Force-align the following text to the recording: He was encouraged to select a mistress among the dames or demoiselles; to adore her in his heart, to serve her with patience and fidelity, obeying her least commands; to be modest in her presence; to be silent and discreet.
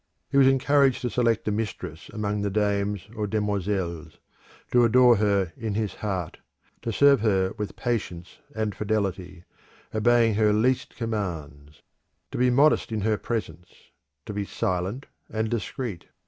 He 0.31 0.37
was 0.39 0.47
encouraged 0.47 1.03
to 1.03 1.11
select 1.11 1.47
a 1.47 1.51
mistress 1.51 2.09
among 2.09 2.41
the 2.41 2.49
dames 2.49 3.07
or 3.15 3.27
demoiselles; 3.27 4.17
to 4.71 4.83
adore 4.83 5.17
her 5.17 5.53
in 5.55 5.75
his 5.75 5.93
heart, 5.93 6.39
to 6.81 6.91
serve 6.91 7.21
her 7.21 7.53
with 7.59 7.75
patience 7.75 8.39
and 8.55 8.73
fidelity, 8.73 9.43
obeying 9.93 10.33
her 10.33 10.53
least 10.53 10.95
commands; 10.95 11.83
to 12.31 12.39
be 12.39 12.49
modest 12.49 12.91
in 12.91 13.01
her 13.01 13.19
presence; 13.19 13.75
to 14.25 14.33
be 14.33 14.43
silent 14.43 15.05
and 15.29 15.51
discreet. 15.51 16.07